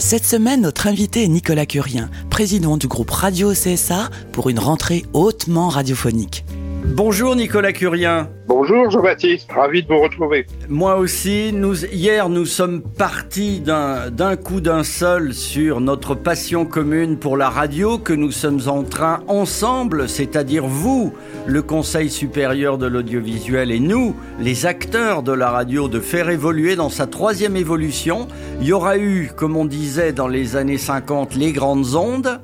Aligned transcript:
Cette 0.00 0.24
semaine, 0.24 0.62
notre 0.62 0.86
invité 0.86 1.24
est 1.24 1.28
Nicolas 1.28 1.66
Curien, 1.66 2.08
président 2.30 2.78
du 2.78 2.88
groupe 2.88 3.10
Radio 3.10 3.52
CSA 3.52 4.08
pour 4.32 4.48
une 4.48 4.58
rentrée 4.58 5.04
hautement 5.12 5.68
radiophonique. 5.68 6.42
Bonjour 6.82 7.36
Nicolas 7.36 7.72
Curien. 7.72 8.28
Bonjour 8.46 8.90
Jean-Baptiste, 8.90 9.50
ravi 9.52 9.82
de 9.82 9.88
vous 9.88 10.00
retrouver. 10.00 10.46
Moi 10.68 10.96
aussi, 10.96 11.52
nous, 11.52 11.84
hier 11.84 12.28
nous 12.28 12.46
sommes 12.46 12.82
partis 12.82 13.60
d'un 13.60 14.10
d'un 14.10 14.36
coup 14.36 14.60
d'un 14.60 14.82
seul 14.82 15.32
sur 15.34 15.80
notre 15.80 16.14
passion 16.14 16.64
commune 16.64 17.16
pour 17.16 17.36
la 17.36 17.48
radio 17.48 17.98
que 17.98 18.12
nous 18.12 18.32
sommes 18.32 18.60
en 18.66 18.82
train 18.82 19.22
ensemble, 19.28 20.08
c'est-à-dire 20.08 20.66
vous, 20.66 21.12
le 21.46 21.62
Conseil 21.62 22.10
supérieur 22.10 22.76
de 22.76 22.86
l'audiovisuel 22.86 23.70
et 23.70 23.80
nous, 23.80 24.16
les 24.40 24.66
acteurs 24.66 25.22
de 25.22 25.32
la 25.32 25.50
radio, 25.50 25.88
de 25.88 26.00
faire 26.00 26.28
évoluer 26.30 26.76
dans 26.76 26.90
sa 26.90 27.06
troisième 27.06 27.56
évolution. 27.56 28.26
Il 28.60 28.66
y 28.66 28.72
aura 28.72 28.98
eu, 28.98 29.30
comme 29.36 29.56
on 29.56 29.64
disait 29.64 30.12
dans 30.12 30.28
les 30.28 30.56
années 30.56 30.78
50, 30.78 31.34
les 31.34 31.52
grandes 31.52 31.94
ondes. 31.94 32.40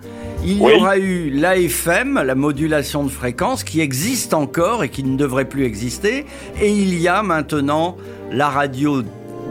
Il 0.48 0.58
y 0.58 0.60
aura 0.62 0.96
eu 0.96 1.28
l'AFM, 1.30 2.22
la 2.22 2.34
modulation 2.36 3.02
de 3.02 3.08
fréquence, 3.10 3.64
qui 3.64 3.80
existe 3.80 4.32
encore 4.32 4.84
et 4.84 4.88
qui 4.88 5.02
ne 5.02 5.16
devrait 5.16 5.48
plus 5.48 5.64
exister. 5.64 6.24
Et 6.60 6.70
il 6.70 6.94
y 7.00 7.08
a 7.08 7.22
maintenant 7.24 7.96
la 8.30 8.48
radio 8.48 9.02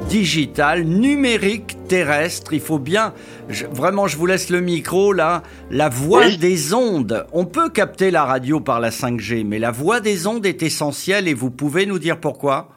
digitale, 0.09 0.83
numérique, 0.83 1.77
terrestre. 1.89 2.53
Il 2.53 2.61
faut 2.61 2.79
bien, 2.79 3.13
je- 3.49 3.65
vraiment, 3.65 4.07
je 4.07 4.15
vous 4.17 4.25
laisse 4.25 4.49
le 4.49 4.61
micro 4.61 5.11
là. 5.13 5.43
La 5.69 5.89
voix 5.89 6.25
Oui. 6.27 6.37
des 6.37 6.73
ondes. 6.73 7.25
On 7.33 7.45
peut 7.45 7.69
capter 7.69 8.09
la 8.11 8.23
radio 8.23 8.59
par 8.61 8.79
la 8.79 8.91
5G, 8.91 9.43
mais 9.43 9.59
la 9.59 9.71
voix 9.71 9.99
des 9.99 10.27
ondes 10.27 10.45
est 10.45 10.63
essentielle 10.63 11.27
et 11.27 11.33
vous 11.33 11.51
pouvez 11.51 11.85
nous 11.85 11.99
dire 11.99 12.19
pourquoi? 12.19 12.69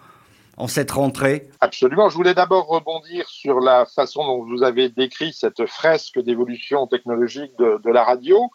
En 0.58 0.66
cette 0.66 0.90
rentrée 0.90 1.48
Absolument, 1.60 2.08
je 2.08 2.16
voulais 2.16 2.34
d'abord 2.34 2.66
rebondir 2.66 3.28
sur 3.28 3.60
la 3.60 3.86
façon 3.86 4.24
dont 4.24 4.44
vous 4.44 4.62
avez 4.62 4.88
décrit 4.88 5.32
cette 5.32 5.64
fresque 5.66 6.18
d'évolution 6.20 6.86
technologique 6.86 7.52
de, 7.58 7.90
la 7.90 8.04
radio. 8.04 8.50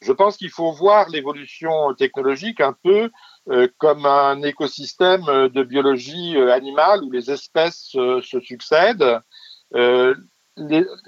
Je 0.00 0.12
pense 0.12 0.36
qu'il 0.36 0.50
faut 0.50 0.72
voir 0.72 1.08
l'évolution 1.08 1.92
technologique 1.94 2.60
un 2.60 2.74
peu 2.84 3.10
euh, 3.50 3.68
comme 3.78 4.06
un 4.06 4.42
écosystème 4.42 5.24
de 5.24 5.62
biologie 5.64 6.36
euh, 6.36 6.52
animale 6.52 7.02
où 7.02 7.10
les 7.10 7.30
espèces 7.30 7.90
euh, 7.96 8.22
se 8.22 8.40
succèdent. 8.40 9.20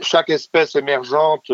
Chaque 0.01 0.31
espèce 0.31 0.75
émergente 0.75 1.53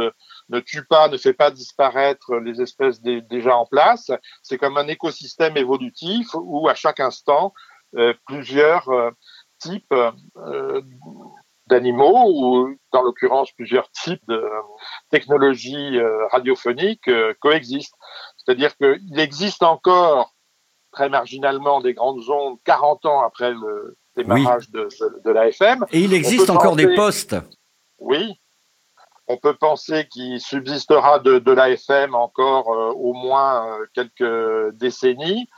ne 0.48 0.60
tue 0.60 0.84
pas, 0.84 1.08
ne 1.08 1.18
fait 1.18 1.34
pas 1.34 1.50
disparaître 1.50 2.36
les 2.36 2.62
espèces 2.62 3.02
dé- 3.02 3.20
déjà 3.20 3.54
en 3.54 3.66
place. 3.66 4.10
C'est 4.42 4.56
comme 4.56 4.78
un 4.78 4.88
écosystème 4.88 5.58
évolutif 5.58 6.28
où 6.34 6.70
à 6.70 6.74
chaque 6.74 7.00
instant, 7.00 7.52
plusieurs 8.26 8.88
euh, 8.88 9.10
types 9.58 9.94
euh, 10.36 10.82
d'animaux 11.68 12.26
ou 12.26 12.76
dans 12.92 13.02
l'occurrence 13.02 13.50
plusieurs 13.52 13.90
types 13.90 14.22
de 14.28 14.44
technologies 15.10 15.98
euh, 15.98 16.26
radiophoniques 16.28 17.08
euh, 17.08 17.34
coexistent. 17.40 17.96
C'est-à-dire 18.36 18.76
qu'il 18.76 19.18
existe 19.18 19.62
encore 19.62 20.34
très 20.90 21.08
marginalement 21.08 21.80
des 21.80 21.94
grandes 21.94 22.28
ondes 22.28 22.58
40 22.64 23.06
ans 23.06 23.22
après 23.22 23.52
le 23.52 23.96
démarrage 24.16 24.70
de, 24.70 24.88
de, 25.00 25.22
de 25.24 25.30
l'AFM. 25.30 25.86
Et 25.90 26.00
il 26.00 26.12
existe 26.12 26.50
encore 26.50 26.76
des 26.76 26.94
postes. 26.94 27.36
Oui, 27.98 28.36
on 29.28 29.36
peut 29.36 29.54
penser 29.54 30.06
qu'il 30.10 30.40
subsistera 30.40 31.18
de, 31.20 31.38
de 31.38 31.52
l'AFM 31.52 32.14
encore 32.14 32.68
euh, 32.72 32.92
au 32.92 33.14
moins 33.14 33.66
euh, 33.66 33.86
quelques 33.94 34.74
décennies, 34.76 35.48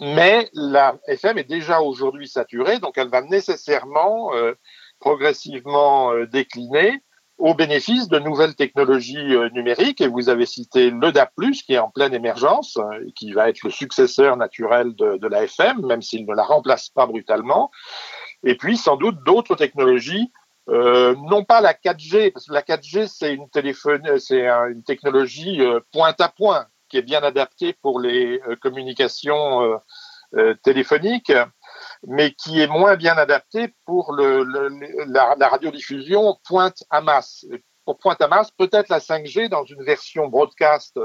mais 0.00 0.48
la 0.52 0.96
FM 1.06 1.38
est 1.38 1.44
déjà 1.48 1.80
aujourd'hui 1.80 2.28
saturée, 2.28 2.78
donc 2.78 2.98
elle 2.98 3.08
va 3.08 3.22
nécessairement 3.22 4.34
euh, 4.34 4.54
progressivement 5.00 6.12
euh, 6.12 6.26
décliner 6.26 7.02
au 7.38 7.54
bénéfice 7.54 8.08
de 8.08 8.18
nouvelles 8.18 8.54
technologies 8.54 9.34
euh, 9.34 9.50
numériques. 9.50 10.00
Et 10.00 10.08
vous 10.08 10.28
avez 10.28 10.46
cité 10.46 10.90
le 10.90 11.12
DAP+, 11.12 11.30
qui 11.66 11.74
est 11.74 11.78
en 11.78 11.90
pleine 11.90 12.14
émergence, 12.14 12.78
euh, 12.78 13.04
qui 13.14 13.32
va 13.32 13.48
être 13.50 13.62
le 13.62 13.70
successeur 13.70 14.36
naturel 14.36 14.94
de, 14.94 15.18
de 15.18 15.26
la 15.28 15.44
FM, 15.44 15.84
même 15.86 16.00
s'il 16.02 16.26
ne 16.26 16.34
la 16.34 16.42
remplace 16.44 16.88
pas 16.88 17.06
brutalement. 17.06 17.70
Et 18.44 18.56
puis 18.56 18.76
sans 18.76 18.96
doute 18.96 19.22
d'autres 19.24 19.54
technologies 19.54 20.32
euh, 20.68 21.14
non 21.28 21.44
pas 21.44 21.60
la 21.60 21.74
4G, 21.74 22.32
parce 22.32 22.46
que 22.46 22.52
la 22.52 22.62
4G 22.62 23.06
c'est 23.06 23.32
une 23.32 23.48
téléphone, 23.50 24.18
c'est 24.18 24.48
un- 24.48 24.66
une 24.68 24.82
technologie 24.82 25.60
euh, 25.60 25.78
point 25.92 26.12
à 26.18 26.28
point 26.28 26.66
est 26.96 27.02
bien 27.02 27.22
adaptée 27.22 27.74
pour 27.82 28.00
les 28.00 28.40
euh, 28.48 28.56
communications 28.56 29.62
euh, 29.62 29.76
euh, 30.34 30.54
téléphoniques, 30.62 31.32
mais 32.06 32.32
qui 32.32 32.60
est 32.60 32.66
moins 32.66 32.96
bien 32.96 33.16
adaptée 33.16 33.74
pour 33.84 34.14
la, 34.14 35.48
radiodiffusion 35.48 36.36
pointe 36.44 36.82
à 36.90 37.00
masse. 37.00 37.46
Pour 37.84 37.98
pointe 37.98 38.20
à 38.20 38.28
masse, 38.28 38.50
peut-être 38.50 38.88
la 38.88 38.98
5G 38.98 39.48
dans 39.48 39.64
une 39.64 39.84
version 39.84 40.26
broadcast 40.26 40.98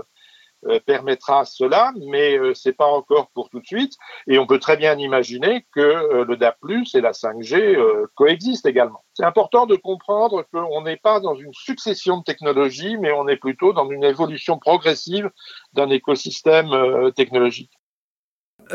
permettra 0.85 1.45
cela, 1.45 1.91
mais 2.07 2.37
euh, 2.37 2.53
c'est 2.53 2.73
pas 2.73 2.85
encore 2.85 3.29
pour 3.33 3.49
tout 3.49 3.59
de 3.59 3.65
suite. 3.65 3.93
Et 4.27 4.37
on 4.37 4.45
peut 4.45 4.59
très 4.59 4.77
bien 4.77 4.97
imaginer 4.97 5.65
que 5.73 5.79
euh, 5.79 6.25
le 6.25 6.37
DAP+ 6.37 6.57
et 6.93 7.01
la 7.01 7.11
5G 7.11 7.55
euh, 7.55 8.07
coexistent 8.15 8.67
également. 8.67 9.03
C'est 9.13 9.25
important 9.25 9.65
de 9.65 9.75
comprendre 9.75 10.45
qu'on 10.53 10.81
n'est 10.81 10.97
pas 10.97 11.19
dans 11.19 11.35
une 11.35 11.53
succession 11.53 12.19
de 12.19 12.23
technologies, 12.23 12.97
mais 12.97 13.11
on 13.11 13.27
est 13.27 13.37
plutôt 13.37 13.73
dans 13.73 13.89
une 13.89 14.03
évolution 14.03 14.57
progressive 14.57 15.29
d'un 15.73 15.89
écosystème 15.89 16.71
euh, 16.71 17.11
technologique. 17.11 17.71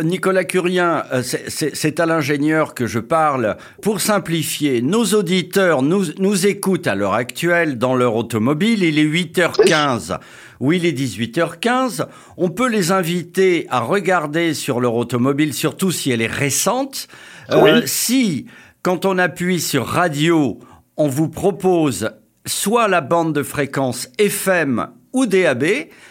Nicolas 0.02 0.44
Curien, 0.44 1.04
euh, 1.12 1.22
c'est- 1.22 2.00
à 2.00 2.06
l'ingénieur 2.06 2.74
que 2.74 2.86
je 2.86 2.98
parle. 2.98 3.56
Pour 3.82 4.00
simplifier, 4.00 4.82
nos 4.82 5.04
auditeurs 5.14 5.82
nous, 5.82 6.04
nous 6.18 6.46
écoutent 6.46 6.86
à 6.86 6.94
l'heure 6.94 7.14
actuelle 7.14 7.78
dans 7.78 7.94
leur 7.94 8.14
automobile. 8.16 8.82
Il 8.82 8.98
est 8.98 9.02
8h15 9.02 10.18
ou 10.60 10.72
il 10.72 10.84
est 10.86 10.92
18h15. 10.92 12.06
On 12.36 12.50
peut 12.50 12.68
les 12.68 12.92
inviter 12.92 13.66
à 13.70 13.80
regarder 13.80 14.54
sur 14.54 14.80
leur 14.80 14.94
automobile, 14.94 15.54
surtout 15.54 15.90
si 15.90 16.10
elle 16.10 16.22
est 16.22 16.26
récente. 16.26 17.08
Euh, 17.50 17.62
Oui. 17.62 17.82
Si, 17.86 18.46
quand 18.82 19.04
on 19.04 19.18
appuie 19.18 19.60
sur 19.60 19.86
radio, 19.86 20.58
on 20.96 21.08
vous 21.08 21.28
propose 21.28 22.10
soit 22.46 22.88
la 22.88 23.00
bande 23.00 23.32
de 23.34 23.42
fréquence 23.42 24.08
FM 24.18 24.88
ou 25.12 25.26
DAB. 25.26 25.64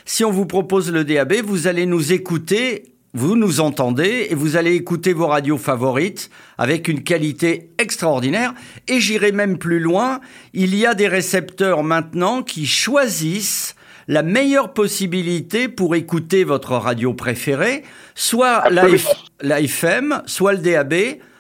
Si 0.06 0.24
on 0.26 0.32
vous 0.32 0.46
propose 0.46 0.92
le 0.92 1.04
DAB, 1.04 1.34
vous 1.44 1.68
allez 1.68 1.86
nous 1.86 2.12
écouter, 2.12 2.95
vous 3.16 3.38
nous 3.38 3.62
entendez 3.62 4.28
et 4.30 4.36
vous 4.36 4.58
allez 4.58 4.76
écouter 4.76 5.14
vos 5.14 5.28
radios 5.28 5.58
favorites 5.58 6.30
avec 6.58 6.90
une 6.90 7.02
qualité 7.02 7.70
extraordinaire. 7.78 8.54
Et 8.90 9.00
j'irai 9.00 9.32
même 9.32 9.58
plus 9.58 9.80
loin, 9.80 10.20
il 10.54 10.76
y 10.76 10.86
a 10.86 10.94
des 10.94 11.08
récepteurs 11.08 11.82
maintenant 11.82 12.44
qui 12.44 12.66
choisissent 12.66 13.76
la 14.10 14.22
meilleure 14.22 14.74
possibilité 14.74 15.70
pour 15.70 15.96
écouter 15.96 16.44
votre 16.44 16.74
radio 16.74 17.14
préférée, 17.14 17.84
soit 18.16 18.70
la, 18.70 19.62
FM, 19.62 20.22
soit 20.26 20.52
le 20.52 20.60
DAB, 20.60 20.94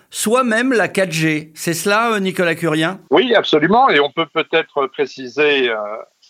soit 0.09 0.46
même 0.46 0.72
la 0.72 0.88
4G. 0.88 1.52
C'est 1.56 1.74
cela, 1.74 2.14
euh, 2.14 2.19
Nicolas 2.19 2.56
Curien? 2.56 3.02
Oui, 3.12 3.35
absolument. 3.35 3.90
Et 3.90 4.00
on 4.00 4.12
peut 4.12 4.28
peut-être 4.34 4.88
préciser 4.88 5.70
euh, 5.70 5.76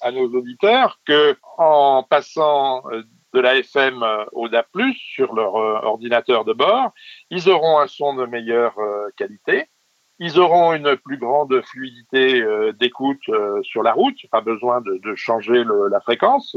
à 0.01 0.11
nos 0.11 0.27
auditeurs 0.27 0.99
que 1.07 1.35
en 1.59 2.03
passant 2.09 2.81
euh, 2.91 3.03
de 3.35 3.41
la 3.41 3.57
FM 3.57 4.01
euh, 4.01 4.23
au 4.31 4.47
DAP+, 4.47 4.67
sur 4.95 5.35
leur 5.35 5.57
euh, 5.57 5.79
ordinateur 5.83 6.45
de 6.45 6.53
bord, 6.53 6.91
ils 7.29 7.49
auront 7.49 7.79
un 7.79 7.87
son 7.87 8.15
de 8.15 8.25
meilleure 8.25 8.79
euh, 8.79 9.09
qualité. 9.17 9.65
Ils 10.17 10.39
auront 10.39 10.73
une 10.73 10.95
plus 10.95 11.17
grande 11.17 11.61
fluidité 11.65 12.41
d'écoute 12.79 13.29
sur 13.63 13.83
la 13.83 13.91
route. 13.91 14.15
Pas 14.31 14.39
besoin 14.39 14.79
de, 14.79 15.13
changer 15.15 15.65
la 15.91 15.99
fréquence. 15.99 16.55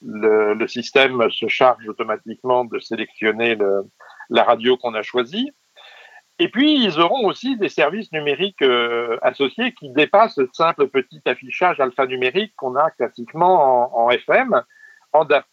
Le, 0.00 0.66
système 0.66 1.30
se 1.30 1.48
charge 1.48 1.86
automatiquement 1.86 2.64
de 2.64 2.78
sélectionner 2.78 3.56
le- 3.56 3.82
la 4.30 4.42
radio 4.42 4.78
qu'on 4.78 4.94
a 4.94 5.02
choisie. 5.02 5.50
Et 6.38 6.48
puis, 6.48 6.82
ils 6.82 6.98
auront 6.98 7.26
aussi 7.26 7.58
des 7.58 7.68
services 7.68 8.10
numériques 8.10 8.64
associés 9.20 9.74
qui 9.74 9.90
dépassent 9.90 10.38
le 10.38 10.48
simple 10.54 10.88
petit 10.88 11.20
affichage 11.26 11.80
alphanumérique 11.80 12.54
qu'on 12.56 12.74
a 12.76 12.90
classiquement 12.92 13.92
en, 13.98 14.06
en 14.06 14.10
FM. 14.10 14.62
En 15.12 15.24
DAP+, 15.24 15.46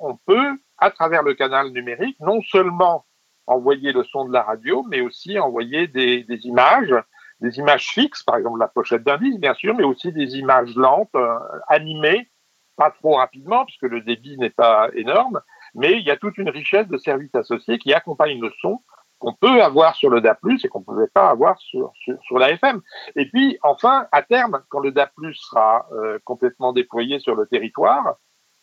on 0.00 0.16
peut, 0.16 0.58
à 0.78 0.90
travers 0.90 1.22
le 1.22 1.34
canal 1.34 1.70
numérique, 1.70 2.18
non 2.20 2.40
seulement 2.42 3.06
envoyer 3.46 3.92
le 3.92 4.04
son 4.04 4.24
de 4.24 4.32
la 4.32 4.42
radio, 4.42 4.84
mais 4.88 5.00
aussi 5.00 5.38
envoyer 5.38 5.86
des, 5.86 6.24
des 6.24 6.46
images, 6.46 6.94
des 7.40 7.58
images 7.58 7.88
fixes, 7.88 8.22
par 8.22 8.36
exemple 8.36 8.58
la 8.58 8.68
pochette 8.68 9.04
d'un 9.04 9.18
bien 9.18 9.54
sûr, 9.54 9.74
mais 9.74 9.84
aussi 9.84 10.12
des 10.12 10.36
images 10.36 10.74
lentes, 10.74 11.14
euh, 11.14 11.38
animées, 11.68 12.28
pas 12.76 12.90
trop 12.90 13.14
rapidement, 13.16 13.64
puisque 13.64 13.82
le 13.82 14.00
débit 14.00 14.36
n'est 14.38 14.50
pas 14.50 14.90
énorme, 14.94 15.40
mais 15.74 15.92
il 15.92 16.04
y 16.04 16.10
a 16.10 16.16
toute 16.16 16.38
une 16.38 16.50
richesse 16.50 16.88
de 16.88 16.98
services 16.98 17.34
associés 17.34 17.78
qui 17.78 17.92
accompagnent 17.94 18.40
le 18.40 18.52
son 18.60 18.80
qu'on 19.18 19.32
peut 19.32 19.62
avoir 19.62 19.94
sur 19.94 20.10
le 20.10 20.20
DA+, 20.20 20.38
et 20.62 20.68
qu'on 20.68 20.80
ne 20.80 20.84
pouvait 20.84 21.08
pas 21.08 21.30
avoir 21.30 21.58
sur, 21.58 21.90
sur, 21.94 22.20
sur, 22.22 22.38
la 22.38 22.50
FM. 22.50 22.82
Et 23.14 23.26
puis, 23.30 23.58
enfin, 23.62 24.06
à 24.12 24.22
terme, 24.22 24.62
quand 24.68 24.80
le 24.80 24.92
DA+, 24.92 25.10
sera 25.32 25.86
euh, 25.92 26.18
complètement 26.24 26.72
déployé 26.74 27.18
sur 27.18 27.34
le 27.34 27.46
territoire, 27.46 28.16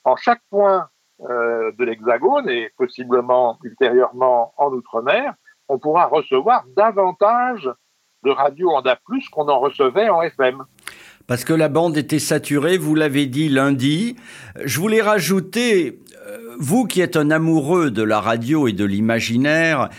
en 0.03 0.15
chaque 0.15 0.41
point 0.49 0.89
euh, 1.29 1.71
de 1.77 1.85
l'Hexagone, 1.85 2.49
et 2.49 2.71
possiblement 2.77 3.57
ultérieurement 3.63 4.53
en 4.57 4.71
Outre-mer, 4.71 5.33
on 5.69 5.79
pourra 5.79 6.07
recevoir 6.07 6.65
davantage 6.75 7.69
de 8.23 8.31
radios 8.31 8.71
en 8.71 8.81
DA+, 8.81 8.97
qu'on 9.31 9.47
en 9.47 9.59
recevait 9.59 10.09
en 10.09 10.21
FM 10.21 10.63
parce 11.25 11.45
que 11.45 11.53
la 11.53 11.69
bande 11.69 11.95
était 11.95 12.19
saturée, 12.19 12.77
vous 12.77 12.95
l'avez 12.95 13.27
dit 13.27 13.47
lundi. 13.47 14.17
Je 14.63 14.79
voulais 14.79 15.01
rajouter, 15.01 15.99
euh, 16.27 16.55
vous 16.59 16.85
qui 16.85 16.99
êtes 16.99 17.15
un 17.15 17.31
amoureux 17.31 17.91
de 17.91 18.03
la 18.03 18.19
radio 18.19 18.67
et 18.67 18.73
de 18.73 18.83
l'imaginaire, 18.83 19.89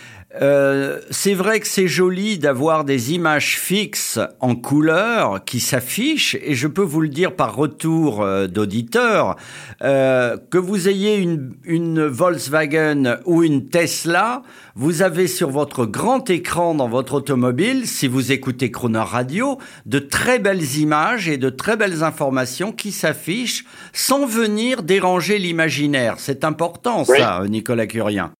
euh, 0.42 0.98
c'est 1.10 1.34
vrai 1.34 1.60
que 1.60 1.66
c'est 1.66 1.86
joli 1.86 2.38
d'avoir 2.38 2.84
des 2.84 3.12
images 3.12 3.56
fixes 3.58 4.19
en 4.40 4.56
couleur 4.56 5.44
qui 5.44 5.60
s'affichent 5.60 6.36
et 6.42 6.54
je 6.54 6.66
peux 6.66 6.82
vous 6.82 7.00
le 7.00 7.08
dire 7.08 7.36
par 7.36 7.54
retour 7.54 8.20
euh, 8.20 8.48
d'auditeur 8.48 9.36
euh, 9.82 10.36
que 10.50 10.58
vous 10.58 10.88
ayez 10.88 11.19
une, 11.19 11.54
une, 11.64 12.04
Volkswagen 12.04 13.19
ou 13.26 13.44
une 13.44 13.69
Tesla, 13.69 14.42
vous 14.75 15.02
avez 15.02 15.28
sur 15.28 15.50
votre 15.50 15.86
grand 15.86 16.28
écran 16.28 16.75
dans 16.75 16.88
votre 16.88 17.14
automobile, 17.14 17.86
si 17.86 18.08
vous 18.08 18.32
écoutez 18.32 18.72
Croner 18.72 18.98
Radio, 18.98 19.58
de 19.86 20.00
très 20.00 20.40
belles 20.40 20.78
images 20.78 21.28
et 21.28 21.36
de 21.36 21.48
très 21.48 21.76
belles 21.76 22.02
informations 22.02 22.72
qui 22.72 22.90
s'affichent 22.90 23.64
sans 23.92 24.26
venir 24.26 24.82
déranger 24.82 25.38
l'imaginaire. 25.38 26.16
C'est 26.19 26.44
important 26.44 27.04
ça, 27.04 27.42
Nicolas 27.48 27.86
Curien. 27.86 28.32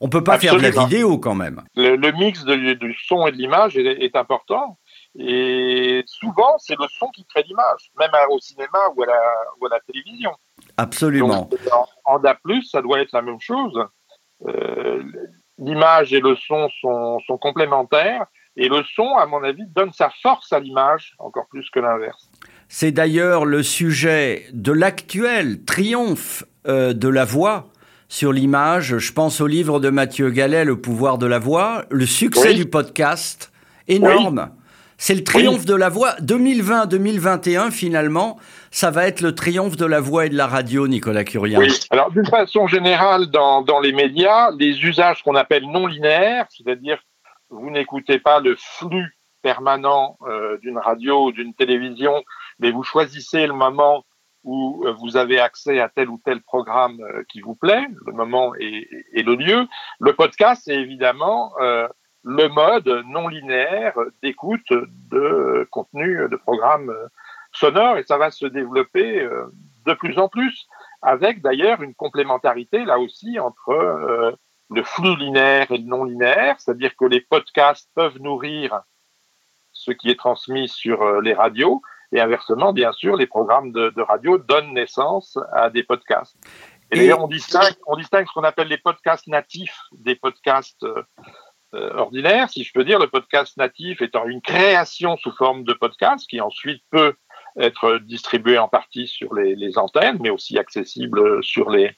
On 0.00 0.08
peut 0.08 0.22
pas 0.22 0.34
Absolument. 0.34 0.60
faire 0.60 0.70
de 0.70 0.76
la 0.76 0.84
vidéo 0.84 1.18
quand 1.18 1.34
même. 1.34 1.62
Le, 1.74 1.96
le 1.96 2.12
mix 2.12 2.44
de, 2.44 2.74
du 2.74 2.96
son 3.06 3.26
et 3.26 3.32
de 3.32 3.36
l'image 3.36 3.76
est, 3.76 3.84
est, 3.84 4.16
important. 4.16 4.78
Et 5.18 6.02
souvent, 6.06 6.56
c'est 6.58 6.78
le 6.78 6.86
son 6.98 7.08
qui 7.08 7.24
crée 7.24 7.42
l'image, 7.42 7.90
même 7.98 8.10
au 8.30 8.38
cinéma 8.38 8.78
ou 8.96 9.02
à 9.02 9.06
la, 9.06 9.20
ou 9.60 9.66
à 9.66 9.70
la 9.70 9.80
télévision. 9.80 10.30
Absolument. 10.76 11.48
Donc, 11.50 11.58
en, 11.72 11.86
en 12.04 12.18
DA+, 12.18 12.38
ça 12.70 12.82
doit 12.82 13.00
être 13.00 13.12
la 13.12 13.22
même 13.22 13.40
chose. 13.40 13.78
Euh, 14.46 15.02
l'image 15.58 16.12
et 16.12 16.20
le 16.20 16.36
son 16.36 16.68
sont, 16.80 17.18
sont 17.26 17.38
complémentaires. 17.38 18.26
Et 18.56 18.68
le 18.68 18.82
son, 18.94 19.14
à 19.16 19.26
mon 19.26 19.42
avis, 19.44 19.66
donne 19.68 19.92
sa 19.92 20.10
force 20.20 20.52
à 20.52 20.58
l'image, 20.58 21.14
encore 21.18 21.46
plus 21.48 21.70
que 21.70 21.78
l'inverse. 21.78 22.28
C'est 22.68 22.90
d'ailleurs 22.90 23.44
le 23.44 23.62
sujet 23.62 24.46
de 24.52 24.72
l'actuel 24.72 25.64
triomphe 25.64 26.44
euh, 26.66 26.92
de 26.92 27.08
la 27.08 27.24
voix 27.24 27.68
sur 28.08 28.32
l'image. 28.32 28.98
Je 28.98 29.12
pense 29.12 29.40
au 29.40 29.46
livre 29.46 29.80
de 29.80 29.90
Mathieu 29.90 30.30
Gallet, 30.30 30.64
Le 30.64 30.80
pouvoir 30.80 31.18
de 31.18 31.26
la 31.26 31.38
voix, 31.38 31.84
le 31.90 32.06
succès 32.06 32.50
oui. 32.50 32.54
du 32.54 32.66
podcast, 32.66 33.52
énorme. 33.86 34.48
Oui. 34.50 34.58
C'est 35.00 35.14
le 35.14 35.22
triomphe 35.22 35.60
oui. 35.60 35.66
de 35.66 35.74
la 35.74 35.88
voix. 35.88 36.14
2020-2021, 36.22 37.70
finalement, 37.70 38.36
ça 38.72 38.90
va 38.90 39.06
être 39.06 39.20
le 39.20 39.32
triomphe 39.32 39.76
de 39.76 39.86
la 39.86 40.00
voix 40.00 40.26
et 40.26 40.28
de 40.28 40.36
la 40.36 40.48
radio, 40.48 40.88
Nicolas 40.88 41.22
Curien. 41.22 41.60
Oui, 41.60 41.72
alors 41.90 42.10
d'une 42.10 42.26
façon 42.26 42.66
générale, 42.66 43.26
dans, 43.26 43.62
dans 43.62 43.78
les 43.78 43.92
médias, 43.92 44.50
les 44.58 44.82
usages 44.82 45.22
qu'on 45.22 45.36
appelle 45.36 45.64
non 45.70 45.86
linéaires, 45.86 46.46
c'est-à-dire 46.50 46.98
vous 47.50 47.70
n'écoutez 47.70 48.18
pas 48.18 48.40
le 48.40 48.56
flux 48.58 49.16
permanent 49.40 50.18
euh, 50.26 50.58
d'une 50.58 50.78
radio 50.78 51.26
ou 51.26 51.32
d'une 51.32 51.54
télévision, 51.54 52.22
mais 52.58 52.72
vous 52.72 52.82
choisissez 52.82 53.46
le 53.46 53.52
moment 53.52 54.04
où 54.48 54.82
euh, 54.86 54.92
vous 54.92 55.18
avez 55.18 55.38
accès 55.38 55.78
à 55.78 55.90
tel 55.90 56.08
ou 56.08 56.18
tel 56.24 56.40
programme 56.40 57.00
euh, 57.02 57.22
qui 57.28 57.42
vous 57.42 57.54
plaît, 57.54 57.86
le 58.06 58.12
moment 58.12 58.54
et, 58.58 58.88
le 59.12 59.34
lieu. 59.34 59.68
Le 60.00 60.14
podcast, 60.14 60.62
c'est 60.64 60.76
évidemment 60.76 61.52
euh, 61.60 61.86
le 62.22 62.48
mode 62.48 62.88
non 63.06 63.28
linéaire 63.28 63.92
d'écoute 64.22 64.70
de 64.70 65.68
contenu 65.70 66.26
de 66.30 66.36
programmes 66.36 66.94
sonores 67.52 67.98
et 67.98 68.04
ça 68.04 68.16
va 68.16 68.30
se 68.30 68.46
développer 68.46 69.28
de 69.86 69.94
plus 69.94 70.18
en 70.18 70.28
plus 70.28 70.66
avec 71.02 71.42
d'ailleurs 71.42 71.82
une 71.82 71.94
complémentarité 71.94 72.84
là 72.84 72.98
aussi 72.98 73.38
entre 73.38 74.36
le 74.70 74.82
flux 74.82 75.16
linéaire 75.16 75.70
et 75.70 75.78
le 75.78 75.84
non 75.84 76.04
linéaire, 76.04 76.56
c'est-à-dire 76.58 76.96
que 76.96 77.04
les 77.04 77.20
podcasts 77.20 77.88
peuvent 77.94 78.18
nourrir 78.18 78.82
ce 79.72 79.92
qui 79.92 80.10
est 80.10 80.18
transmis 80.18 80.68
sur 80.68 81.20
les 81.20 81.34
radios, 81.34 81.82
et 82.12 82.20
inversement, 82.20 82.72
bien 82.72 82.92
sûr, 82.92 83.16
les 83.16 83.26
programmes 83.26 83.72
de, 83.72 83.90
de 83.90 84.02
radio 84.02 84.38
donnent 84.38 84.72
naissance 84.74 85.38
à 85.52 85.70
des 85.70 85.82
podcasts. 85.82 86.36
Et, 86.90 86.96
et 86.96 87.00
d'ailleurs, 87.00 87.22
on 87.22 87.28
distingue, 87.28 87.74
on 87.86 87.96
distingue 87.96 88.26
ce 88.26 88.32
qu'on 88.32 88.44
appelle 88.44 88.68
les 88.68 88.78
podcasts 88.78 89.26
natifs 89.26 89.78
des 89.92 90.14
podcasts 90.14 90.84
euh, 91.74 91.90
ordinaires, 91.94 92.48
si 92.48 92.64
je 92.64 92.72
peux 92.72 92.84
dire. 92.84 92.98
Le 92.98 93.08
podcast 93.08 93.56
natif 93.58 94.00
étant 94.00 94.26
une 94.26 94.40
création 94.40 95.16
sous 95.18 95.32
forme 95.32 95.64
de 95.64 95.74
podcast 95.74 96.26
qui 96.28 96.40
ensuite 96.40 96.82
peut 96.90 97.14
être 97.58 97.98
distribué 97.98 98.56
en 98.56 98.68
partie 98.68 99.06
sur 99.06 99.34
les, 99.34 99.54
les 99.56 99.78
antennes, 99.78 100.18
mais 100.20 100.30
aussi 100.30 100.58
accessible 100.58 101.42
sur 101.42 101.70
les 101.70 101.90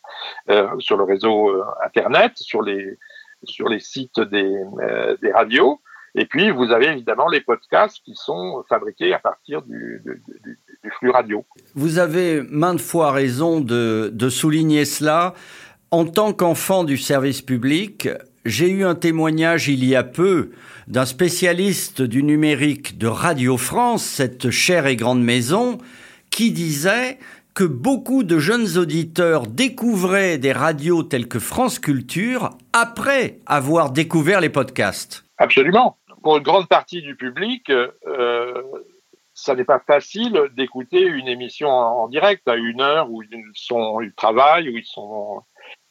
euh, 0.48 0.68
sur 0.78 0.96
le 0.96 1.04
réseau 1.04 1.50
euh, 1.50 1.64
internet, 1.84 2.32
sur 2.36 2.62
les 2.62 2.98
sur 3.44 3.68
les 3.68 3.80
sites 3.80 4.20
des, 4.20 4.52
euh, 4.80 5.16
des 5.22 5.32
radios. 5.32 5.80
Et 6.14 6.26
puis, 6.26 6.50
vous 6.50 6.70
avez 6.70 6.86
évidemment 6.86 7.28
les 7.28 7.40
podcasts 7.40 7.98
qui 8.04 8.14
sont 8.14 8.64
fabriqués 8.68 9.12
à 9.12 9.18
partir 9.18 9.62
du, 9.62 10.02
du, 10.04 10.22
du, 10.44 10.58
du 10.82 10.90
flux 10.98 11.10
radio. 11.10 11.44
Vous 11.74 11.98
avez 11.98 12.42
maintes 12.42 12.80
fois 12.80 13.12
raison 13.12 13.60
de, 13.60 14.10
de 14.12 14.28
souligner 14.28 14.84
cela. 14.84 15.34
En 15.92 16.04
tant 16.04 16.32
qu'enfant 16.32 16.84
du 16.84 16.96
service 16.96 17.42
public, 17.42 18.08
j'ai 18.44 18.70
eu 18.70 18.84
un 18.84 18.94
témoignage 18.94 19.68
il 19.68 19.84
y 19.84 19.96
a 19.96 20.02
peu 20.02 20.50
d'un 20.88 21.04
spécialiste 21.04 22.02
du 22.02 22.22
numérique 22.22 22.96
de 22.98 23.06
Radio 23.06 23.56
France, 23.56 24.04
cette 24.04 24.50
chère 24.50 24.86
et 24.86 24.96
grande 24.96 25.22
maison, 25.22 25.78
qui 26.30 26.52
disait 26.52 27.18
que 27.54 27.64
beaucoup 27.64 28.22
de 28.22 28.38
jeunes 28.38 28.78
auditeurs 28.78 29.46
découvraient 29.46 30.38
des 30.38 30.52
radios 30.52 31.02
telles 31.02 31.28
que 31.28 31.38
France 31.38 31.78
Culture 31.78 32.50
après 32.72 33.38
avoir 33.46 33.90
découvert 33.90 34.40
les 34.40 34.48
podcasts. 34.48 35.24
Absolument 35.38 35.96
pour 36.22 36.37
une 36.37 36.43
grande 36.43 36.69
partie 36.69 37.02
du 37.02 37.17
public, 37.17 37.70
euh, 37.70 38.62
ça 39.32 39.55
n'est 39.55 39.64
pas 39.64 39.81
facile 39.81 40.49
d'écouter 40.52 41.02
une 41.02 41.28
émission 41.28 41.69
en, 41.70 42.08
direct 42.08 42.47
à 42.49 42.56
une 42.56 42.80
heure 42.80 43.11
où 43.11 43.23
ils 43.23 43.42
sont 43.54 44.00
ils 44.00 44.14
travaillent, 44.14 44.68
où 44.68 44.76
ils 44.76 44.85
sont 44.85 45.42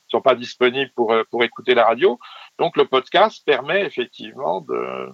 sont 0.08 0.22
pas 0.22 0.36
disponibles 0.36 0.92
pour 0.96 1.14
pour 1.32 1.44
écouter 1.44 1.74
la 1.74 1.86
radio. 1.86 2.20
Donc 2.58 2.78
le 2.78 2.86
podcast 2.86 3.44
permet 3.46 3.86
effectivement 3.86 4.62
de 4.62 5.10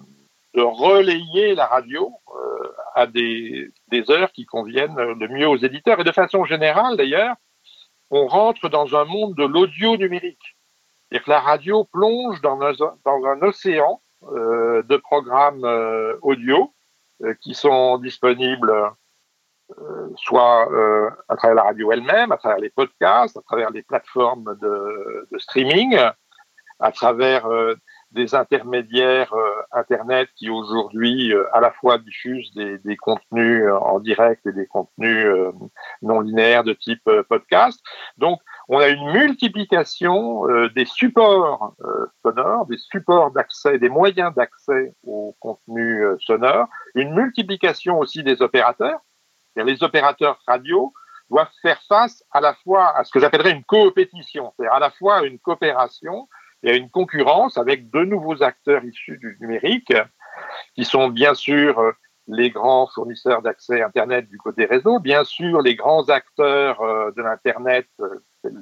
de 0.54 0.62
relayer 0.62 1.54
la 1.54 1.66
radio 1.66 2.14
euh, 2.34 2.72
à 2.94 3.06
des, 3.06 3.70
des 3.88 4.10
heures 4.10 4.32
qui 4.32 4.46
conviennent 4.46 4.96
le 4.96 5.28
mieux 5.28 5.46
aux 5.46 5.58
éditeurs. 5.58 6.00
Et 6.00 6.04
de 6.04 6.12
façon 6.12 6.46
générale, 6.46 6.96
d'ailleurs, 6.96 7.36
on 8.10 8.26
rentre 8.26 8.70
dans 8.70 8.96
un 8.96 9.04
monde 9.04 9.34
de 9.34 9.44
l'audio 9.44 9.98
numérique. 9.98 10.56
C'est-à-dire 11.08 11.24
que 11.24 11.30
la 11.30 11.40
radio 11.40 11.84
plonge 11.84 12.40
dans 12.40 12.60
un, 12.62 12.72
dans 12.72 13.24
un 13.26 13.42
océan 13.42 14.00
euh, 14.00 14.05
de 14.32 14.96
programmes 14.96 15.64
euh, 15.64 16.16
audio 16.22 16.72
euh, 17.22 17.34
qui 17.40 17.54
sont 17.54 17.98
disponibles 17.98 18.72
soit 20.14 20.68
à 21.28 21.36
travers 21.36 21.56
la 21.56 21.62
radio 21.64 21.90
elle-même, 21.90 22.30
à 22.30 22.36
travers 22.36 22.58
les 22.58 22.70
podcasts, 22.70 23.36
à 23.36 23.42
travers 23.42 23.70
les 23.70 23.82
plateformes 23.82 24.56
de, 24.60 25.28
streaming, 25.38 25.98
à 26.78 26.92
travers 26.92 27.48
des 28.16 28.34
intermédiaires 28.34 29.32
euh, 29.34 29.62
Internet 29.72 30.28
qui 30.36 30.48
aujourd'hui 30.48 31.32
euh, 31.32 31.44
à 31.54 31.60
la 31.60 31.70
fois 31.70 31.98
diffusent 31.98 32.52
des, 32.54 32.96
contenus 32.96 33.64
en 33.70 34.00
direct 34.00 34.46
et 34.46 34.52
des 34.52 34.66
contenus 34.66 35.26
euh, 35.26 35.52
non 36.02 36.20
linéaires 36.20 36.64
de 36.64 36.72
type 36.72 37.08
podcast. 37.28 37.80
Donc, 38.16 38.40
on 38.68 38.78
a 38.78 38.88
une 38.88 39.12
multiplication 39.12 40.48
euh, 40.48 40.68
des 40.70 40.86
supports 40.86 41.74
euh, 41.84 42.06
sonores, 42.22 42.66
des 42.66 42.78
supports 42.78 43.30
d'accès, 43.30 43.78
des 43.78 43.88
moyens 43.88 44.34
d'accès 44.34 44.92
au 45.04 45.36
contenu 45.38 46.04
euh, 46.04 46.16
sonore, 46.20 46.66
une 46.94 47.14
multiplication 47.14 47.98
aussi 47.98 48.22
des 48.22 48.42
opérateurs. 48.42 49.00
Les 49.54 49.82
opérateurs 49.82 50.38
radio 50.46 50.92
doivent 51.30 51.50
faire 51.62 51.80
face 51.88 52.24
à 52.32 52.40
la 52.40 52.54
fois 52.54 52.96
à 52.96 53.04
ce 53.04 53.12
que 53.12 53.20
j'appellerais 53.20 53.52
une 53.52 53.64
coopétition, 53.64 54.52
c'est-à-dire 54.56 54.74
à 54.74 54.80
la 54.80 54.90
fois 54.90 55.24
une 55.24 55.38
coopération 55.38 56.28
et 56.62 56.70
à 56.70 56.74
une 56.74 56.90
concurrence 56.90 57.56
avec 57.56 57.90
de 57.90 58.04
nouveaux 58.04 58.42
acteurs 58.42 58.84
issus 58.84 59.16
du 59.18 59.38
numérique, 59.40 59.94
qui 60.74 60.84
sont 60.84 61.08
bien 61.08 61.34
sûr 61.34 61.80
les 62.28 62.50
grands 62.50 62.86
fournisseurs 62.88 63.40
d'accès 63.40 63.82
Internet 63.82 64.28
du 64.28 64.36
côté 64.36 64.66
réseau, 64.66 64.98
bien 64.98 65.24
sûr 65.24 65.62
les 65.62 65.74
grands 65.74 66.08
acteurs 66.08 66.78
de 67.16 67.22
l'Internet 67.22 67.88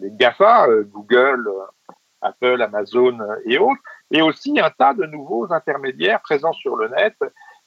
les 0.01 0.11
GAFA, 0.11 0.67
euh, 0.69 0.85
Google, 0.85 1.49
euh, 1.49 1.93
Apple, 2.23 2.63
Amazon 2.63 3.19
et 3.45 3.59
autres, 3.59 3.81
et 4.11 4.23
aussi 4.23 4.59
un 4.59 4.71
tas 4.71 4.95
de 4.95 5.05
nouveaux 5.07 5.53
intermédiaires 5.53 6.21
présents 6.23 6.53
sur 6.53 6.77
le 6.77 6.89
net 6.89 7.15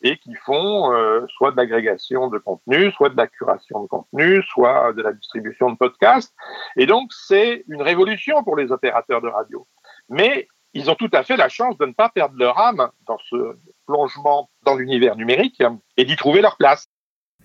et 0.02 0.18
qui 0.18 0.34
font 0.36 0.92
euh, 0.92 1.26
soit 1.28 1.52
de 1.52 1.58
l'agrégation 1.58 2.28
de 2.28 2.38
contenu, 2.38 2.92
soit 2.92 3.10
de 3.10 3.18
la 3.18 3.28
curation 3.28 3.84
de 3.84 3.88
contenu, 3.88 4.44
soit 4.44 4.94
de 4.94 5.02
la 5.02 5.14
distribution 5.14 5.72
de 5.72 5.78
podcasts. 5.78 6.34
Et 6.76 6.86
donc, 6.86 7.12
c'est 7.12 7.64
une 7.68 7.82
révolution 7.82 8.44
pour 8.44 8.56
les 8.56 8.72
opérateurs 8.72 9.22
de 9.22 9.28
radio. 9.28 9.68
Mais 10.10 10.48
ils 10.74 10.92
ont 10.92 10.96
tout 10.96 11.10
à 11.14 11.24
fait 11.24 11.38
la 11.38 11.50
chance 11.50 11.78
de 11.78 11.86
ne 11.86 11.94
pas 11.94 12.10
perdre 12.10 12.36
leur 12.38 12.60
âme 12.60 12.90
dans 13.08 13.18
ce 13.30 13.58
plongement 13.88 14.50
dans 14.64 14.76
l'univers 14.76 15.16
numérique 15.16 15.64
et 15.96 16.06
d'y 16.06 16.16
trouver 16.16 16.42
leur 16.42 16.58
place. 16.58 16.88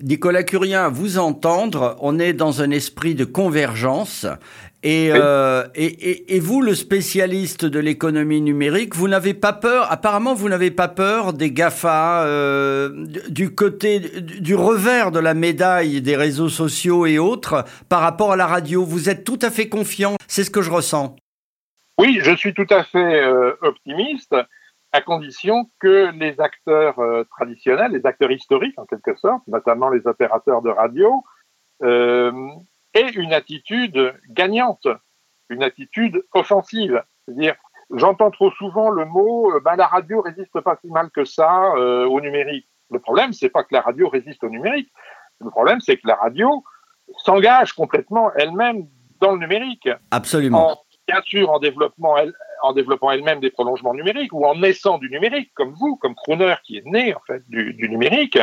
Nicolas 0.01 0.43
Curien, 0.43 0.89
vous 0.89 1.19
entendre, 1.19 1.97
on 2.01 2.19
est 2.19 2.33
dans 2.33 2.63
un 2.63 2.71
esprit 2.71 3.15
de 3.15 3.25
convergence. 3.25 4.27
Et, 4.83 5.11
euh, 5.13 5.65
et, 5.77 5.85
et, 5.85 6.35
et, 6.35 6.41
vous, 6.41 6.61
le 6.61 6.75
spécialiste 6.75 7.65
de 7.65 7.79
l'économie 7.79 8.41
numérique, 8.41 8.97
vous 8.97 9.07
n'avez 9.07 9.33
pas 9.33 9.53
peur, 9.53 9.93
apparemment 9.93 10.35
vous 10.35 10.49
n'avez 10.49 10.73
pas 10.73 10.89
peur 10.89 11.33
des 11.35 11.53
GAFA, 11.53 12.25
euh, 12.25 13.07
du 13.29 13.55
côté, 13.55 14.01
du 14.01 14.57
revers 14.57 15.13
de 15.13 15.21
la 15.21 15.35
médaille 15.35 16.01
des 16.01 16.17
réseaux 16.17 16.49
sociaux 16.49 17.07
et 17.07 17.19
autres 17.19 17.65
par 17.89 18.01
rapport 18.01 18.33
à 18.33 18.37
la 18.37 18.49
radio. 18.49 18.85
Vous 18.85 19.09
êtes 19.09 19.23
tout 19.23 19.39
à 19.41 19.51
fait 19.51 19.69
confiant, 19.69 20.17
c'est 20.27 20.43
ce 20.43 20.51
que 20.51 20.63
je 20.63 20.71
ressens. 20.73 21.15
Oui, 21.99 22.19
je 22.21 22.35
suis 22.35 22.55
tout 22.55 22.67
à 22.71 22.83
fait 22.83 23.23
euh, 23.23 23.53
optimiste 23.61 24.35
à 24.93 25.01
condition 25.01 25.71
que 25.81 26.11
les 26.13 26.39
acteurs 26.41 26.99
euh, 26.99 27.25
traditionnels, 27.25 27.93
les 27.93 28.05
acteurs 28.07 28.31
historiques 28.31 28.79
en 28.79 28.85
quelque 28.85 29.15
sorte, 29.17 29.43
notamment 29.47 29.89
les 29.89 30.07
opérateurs 30.07 30.63
de 30.63 30.71
radio, 30.71 31.25
euh, 31.83 32.49
aient 32.95 33.11
une 33.11 33.33
attitude 33.33 34.15
gagnante, 34.29 34.87
une 35.49 35.63
attitude 35.63 36.25
offensive. 36.35 37.03
C'est-à-dire, 37.25 37.55
j'entends 37.95 38.31
trop 38.31 38.51
souvent 38.53 38.91
le 38.91 39.05
mot 39.05 39.53
euh, 39.53 39.61
ben, 39.61 39.77
la 39.77 39.87
radio 39.87 40.21
résiste 40.21 40.61
pas 40.61 40.79
si 40.83 40.91
mal 40.91 41.11
que 41.11 41.25
ça 41.25 41.75
euh, 41.77 42.07
au 42.07 42.21
numérique. 42.21 42.69
Le 42.91 42.99
problème, 42.99 43.33
c'est 43.33 43.49
pas 43.49 43.65
que 43.65 43.75
la 43.75 43.81
radio 43.81 44.09
résiste 44.09 44.45
au 44.45 44.51
numérique. 44.51 44.93
Le 45.41 45.51
problème, 45.51 45.81
c'est 45.81 45.97
que 45.97 46.07
la 46.07 46.17
radio 46.17 46.63
s'engage 47.19 47.73
complètement 47.73 48.31
elle-même 48.35 48.87
dans 49.21 49.33
le 49.33 49.39
numérique. 49.39 49.89
Absolument. 50.11 50.73
En, 50.73 50.77
bien 51.09 51.23
sûr, 51.25 51.51
en 51.51 51.59
développement, 51.59 52.17
elle, 52.17 52.35
en 52.63 52.73
développant 52.73 53.11
elle-même 53.11 53.41
des 53.41 53.51
prolongements 53.51 53.95
numériques 53.95 54.33
ou 54.33 54.45
en 54.45 54.55
naissant 54.55 54.99
du 54.99 55.11
numérique, 55.11 55.51
comme 55.55 55.75
vous, 55.75 55.97
comme 55.97 56.15
Crooner 56.15 56.55
qui 56.65 56.79
est 56.79 56.87
né 56.87 57.15
en 57.15 57.21
fait 57.27 57.43
du, 57.49 57.75
du 57.75 57.89
numérique, 57.89 58.39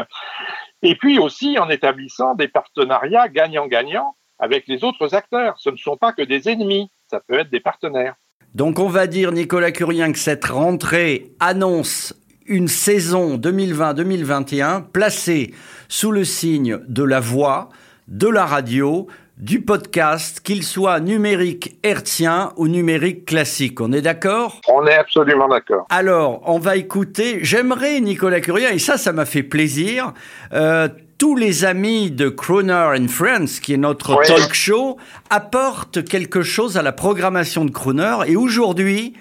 et 0.82 0.96
puis 0.96 1.20
aussi 1.20 1.58
en 1.58 1.70
établissant 1.70 2.36
des 2.36 2.48
partenariats 2.48 3.28
gagnant-gagnant 3.28 4.16
avec 4.40 4.68
les 4.68 4.84
autres 4.84 5.14
acteurs. 5.16 5.56
Ce 5.60 5.70
ne 5.70 5.78
sont 5.78 5.98
pas 5.98 6.14
que 6.14 6.22
des 6.22 6.50
ennemis, 6.50 6.90
ça 7.08 7.20
peut 7.20 7.40
être 7.40 7.50
des 7.50 7.60
partenaires. 7.60 8.16
Donc 8.56 8.80
on 8.80 8.88
va 8.88 9.06
dire, 9.08 9.32
Nicolas 9.32 9.72
Curien, 9.72 10.12
que 10.12 10.18
cette 10.18 10.46
rentrée 10.46 11.34
annonce 11.40 12.16
une 12.48 12.68
saison 12.68 13.38
2020-2021 13.38 14.90
placée 14.92 15.54
sous 15.88 16.12
le 16.12 16.24
signe 16.24 16.80
de 16.88 17.04
la 17.04 17.20
voix, 17.20 17.70
de 18.08 18.28
la 18.28 18.46
radio, 18.46 19.08
du 19.40 19.62
podcast, 19.62 20.42
qu'il 20.44 20.64
soit 20.64 21.00
numérique 21.00 21.78
hertzien 21.82 22.52
ou 22.58 22.68
numérique 22.68 23.26
classique. 23.26 23.80
On 23.80 23.94
est 23.94 24.02
d'accord? 24.02 24.60
On 24.68 24.86
est 24.86 24.96
absolument 24.96 25.48
d'accord. 25.48 25.86
Alors, 25.90 26.42
on 26.46 26.60
va 26.60 26.76
écouter, 26.76 27.40
j'aimerais 27.42 28.02
Nicolas 28.02 28.42
Curien, 28.42 28.72
et 28.72 28.80
ça, 28.80 28.98
ça 28.98 29.14
m'a 29.14 29.26
fait 29.26 29.44
plaisir, 29.44 30.14
euh, 30.52 30.90
tous 31.18 31.38
les 31.38 31.64
amis 31.64 32.12
de 32.12 32.28
Croner 32.28 32.98
and 32.98 33.08
Friends, 33.08 33.60
qui 33.62 33.74
est 33.74 33.78
notre 33.78 34.22
talk 34.24 34.54
show, 34.54 34.98
apportent 35.30 36.04
quelque 36.04 36.42
chose 36.42 36.78
à 36.78 36.82
la 36.82 36.92
programmation 36.92 37.64
de 37.64 37.72
Croner. 37.72 38.18
Et 38.28 38.36
aujourd'hui, 38.36 39.14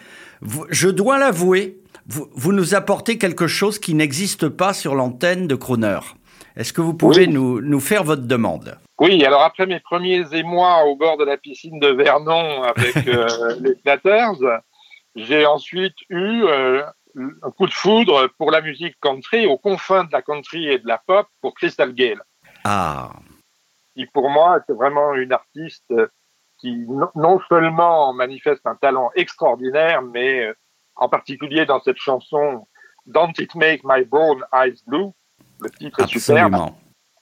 je 0.70 0.88
dois 0.88 1.18
l'avouer, 1.18 1.76
vous, 2.08 2.28
vous 2.34 2.52
nous 2.52 2.74
apportez 2.74 3.18
quelque 3.18 3.46
chose 3.46 3.78
qui 3.78 3.94
n'existe 3.94 4.48
pas 4.48 4.72
sur 4.72 4.94
l'antenne 4.94 5.46
de 5.46 5.54
Croner. 5.54 5.98
Est-ce 6.56 6.72
que 6.72 6.80
vous 6.80 6.94
pouvez 6.94 7.26
Oui. 7.26 7.32
nous, 7.32 7.60
nous 7.60 7.80
faire 7.80 8.02
votre 8.04 8.22
demande? 8.26 8.78
Oui, 9.00 9.24
alors 9.24 9.42
après 9.42 9.66
mes 9.66 9.78
premiers 9.80 10.24
émois 10.32 10.84
au 10.84 10.96
bord 10.96 11.16
de 11.16 11.24
la 11.24 11.36
piscine 11.36 11.78
de 11.78 11.88
Vernon 11.88 12.62
avec 12.64 12.96
euh, 13.08 13.54
les 13.60 13.74
Platters, 13.76 14.34
j'ai 15.14 15.46
ensuite 15.46 15.94
eu 16.08 16.42
euh, 16.44 16.82
un 17.42 17.50
coup 17.52 17.66
de 17.66 17.72
foudre 17.72 18.28
pour 18.38 18.50
la 18.50 18.60
musique 18.60 18.96
country, 19.00 19.46
aux 19.46 19.58
confins 19.58 20.04
de 20.04 20.10
la 20.12 20.22
country 20.22 20.66
et 20.68 20.78
de 20.78 20.86
la 20.88 20.98
pop, 21.06 21.26
pour 21.40 21.54
Crystal 21.54 21.92
Gale. 21.94 22.22
Ah, 22.64 23.10
qui 23.94 24.06
pour 24.06 24.28
moi 24.30 24.60
c'est 24.66 24.74
vraiment 24.74 25.14
une 25.14 25.32
artiste 25.32 25.92
qui 26.60 26.72
non- 26.88 27.10
non 27.14 27.40
seulement 27.48 28.12
manifeste 28.12 28.62
un 28.66 28.74
talent 28.74 29.10
extraordinaire, 29.14 30.02
mais 30.02 30.46
euh, 30.46 30.54
en 30.98 31.08
particulier 31.08 31.64
dans 31.64 31.80
cette 31.80 31.96
chanson 31.96 32.66
Don't 33.06 33.32
It 33.38 33.54
Make 33.54 33.80
My 33.84 34.04
Brown 34.04 34.42
Eyes 34.52 34.82
Blue, 34.86 35.10
le 35.60 35.70
titre 35.70 36.00
est 36.00 36.08
superbe, 36.08 36.54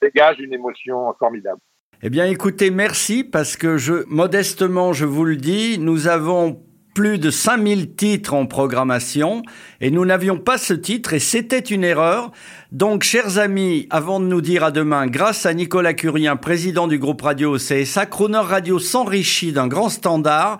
dégage 0.01 0.39
une 0.39 0.53
émotion 0.53 1.13
formidable. 1.17 1.59
Eh 2.03 2.09
bien, 2.09 2.25
écoutez, 2.25 2.69
merci 2.69 3.23
parce 3.23 3.57
que 3.57 3.77
je, 3.77 4.05
modestement, 4.07 4.93
je 4.93 5.05
vous 5.05 5.23
le 5.23 5.35
dis, 5.35 5.79
nous 5.79 6.07
avons 6.07 6.61
plus 6.93 7.19
de 7.19 7.29
5000 7.29 7.95
titres 7.95 8.33
en 8.33 8.47
programmation 8.47 9.43
et 9.81 9.91
nous 9.91 10.03
n'avions 10.03 10.37
pas 10.37 10.57
ce 10.57 10.73
titre 10.73 11.13
et 11.13 11.19
c'était 11.19 11.59
une 11.59 11.83
erreur. 11.83 12.31
Donc, 12.71 13.03
chers 13.03 13.37
amis, 13.37 13.87
avant 13.91 14.19
de 14.19 14.25
nous 14.25 14.41
dire 14.41 14.63
à 14.63 14.71
demain, 14.71 15.05
grâce 15.07 15.45
à 15.45 15.53
Nicolas 15.53 15.93
Curien, 15.93 16.35
président 16.37 16.87
du 16.87 16.97
groupe 16.97 17.21
radio 17.21 17.57
CSA, 17.57 18.07
Croner 18.07 18.39
Radio 18.39 18.79
s'enrichit 18.79 19.51
d'un 19.51 19.67
grand 19.67 19.89
standard. 19.89 20.57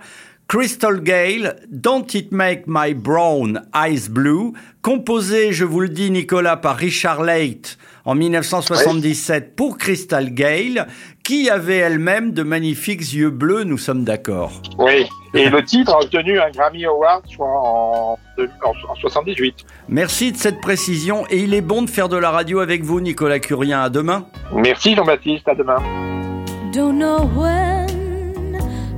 Crystal 0.48 1.02
Gale, 1.02 1.56
Don't 1.70 2.06
It 2.14 2.32
Make 2.32 2.62
My 2.66 2.94
Brown 2.94 3.68
Eyes 3.74 4.08
Blue, 4.08 4.54
composé, 4.80 5.52
je 5.52 5.66
vous 5.66 5.80
le 5.80 5.90
dis, 5.90 6.10
Nicolas, 6.10 6.56
par 6.56 6.76
Richard 6.76 7.22
Leight 7.22 7.76
en 8.06 8.14
1977 8.14 9.54
pour 9.54 9.76
Crystal 9.76 10.32
Gale, 10.32 10.86
qui 11.22 11.50
avait 11.50 11.76
elle-même 11.76 12.32
de 12.32 12.42
magnifiques 12.42 13.12
yeux 13.12 13.28
bleus, 13.28 13.64
nous 13.64 13.76
sommes 13.76 14.04
d'accord. 14.04 14.62
Oui, 14.78 15.04
et 15.34 15.50
le 15.50 15.62
titre 15.62 15.92
a 15.92 15.98
obtenu 16.02 16.40
un 16.40 16.50
Grammy 16.50 16.86
Award 16.86 17.24
je 17.30 17.34
crois, 17.36 17.46
en, 17.46 18.18
en, 18.38 18.90
en 18.90 18.94
78. 18.94 19.66
Merci 19.90 20.32
de 20.32 20.38
cette 20.38 20.62
précision 20.62 21.26
et 21.28 21.40
il 21.40 21.52
est 21.52 21.60
bon 21.60 21.82
de 21.82 21.90
faire 21.90 22.08
de 22.08 22.16
la 22.16 22.30
radio 22.30 22.60
avec 22.60 22.82
vous, 22.84 23.02
Nicolas 23.02 23.38
Curien. 23.38 23.82
À 23.82 23.90
demain. 23.90 24.24
Merci 24.54 24.94
Jean-Baptiste, 24.94 25.46
à 25.46 25.54
demain. 25.54 25.76
Don't 26.72 26.96
know 26.96 27.28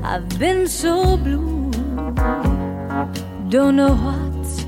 I've 0.02 0.38
been 0.38 0.66
so 0.66 1.16
blue. 1.16 1.70
Don't 3.50 3.76
know 3.76 3.94
what's 3.94 4.64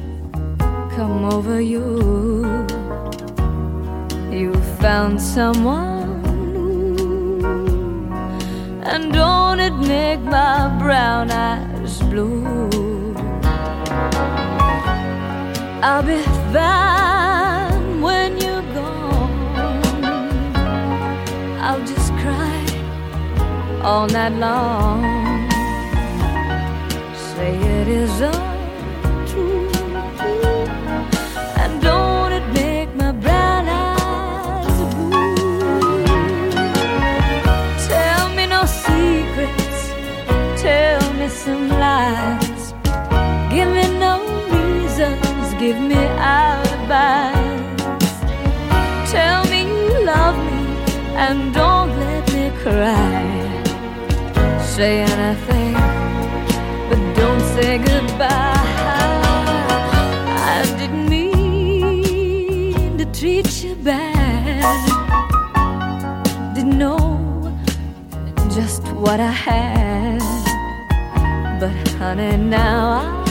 come 0.94 1.24
over 1.24 1.60
you. 1.60 2.44
You 4.30 4.52
found 4.80 5.20
someone 5.20 6.22
new. 6.52 8.12
And 8.82 9.12
don't 9.12 9.58
it 9.58 9.74
make 9.74 10.20
my 10.20 10.68
brown 10.78 11.30
eyes 11.30 12.00
blue? 12.02 13.14
I'll 15.82 16.02
be 16.02 16.22
fine 16.52 18.00
when 18.02 18.38
you're 18.38 18.66
gone. 18.74 19.74
I'll 21.58 21.84
just 21.86 22.12
cry 22.20 22.66
all 23.82 24.06
night 24.08 24.32
long. 24.32 25.11
It 27.82 27.88
is 27.88 28.20
untrue. 28.20 29.68
And 31.62 31.72
don't 31.82 32.32
it 32.38 32.46
make 32.60 32.90
my 32.94 33.10
brown 33.10 33.64
eyes 33.68 34.78
blue? 34.94 36.04
Tell 37.90 38.24
me 38.36 38.44
no 38.54 38.62
secrets, 38.66 39.80
tell 40.62 41.02
me 41.18 41.26
some 41.28 41.68
lies. 41.84 42.64
Give 43.54 43.68
me 43.76 43.86
no 44.04 44.12
reasons, 44.54 45.46
give 45.62 45.78
me 45.90 46.02
alibis. 46.36 48.12
Tell 49.10 49.40
me 49.50 49.60
you 49.74 50.04
love 50.12 50.38
me 50.48 50.60
and 51.24 51.52
don't 51.52 51.90
let 52.04 52.24
me 52.32 52.44
cry. 52.62 53.24
Say 54.74 54.92
anything, 55.14 55.61
just 68.54 68.82
what 68.92 69.18
I 69.18 69.30
had. 69.30 70.18
But 71.58 71.88
honey, 71.96 72.36
now 72.36 73.18
I 73.18 73.21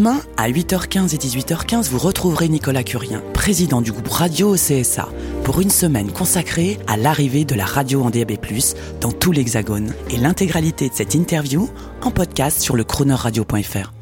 Demain, 0.00 0.22
à 0.38 0.48
8h15 0.48 1.14
et 1.14 1.18
18h15, 1.18 1.90
vous 1.90 1.98
retrouverez 1.98 2.48
Nicolas 2.48 2.82
Curien, 2.82 3.22
président 3.34 3.82
du 3.82 3.92
groupe 3.92 4.08
Radio 4.08 4.54
au 4.54 4.54
CSA, 4.54 5.10
pour 5.44 5.60
une 5.60 5.68
semaine 5.68 6.10
consacrée 6.10 6.78
à 6.86 6.96
l'arrivée 6.96 7.44
de 7.44 7.54
la 7.54 7.66
radio 7.66 8.02
en 8.02 8.08
DAB+, 8.08 8.32
dans 9.02 9.12
tout 9.12 9.30
l'Hexagone. 9.30 9.92
Et 10.08 10.16
l'intégralité 10.16 10.88
de 10.88 10.94
cette 10.94 11.14
interview 11.14 11.68
en 12.00 12.10
podcast 12.10 12.62
sur 12.62 12.76
le 12.76 12.84
chroneurradio.fr. 12.84 13.99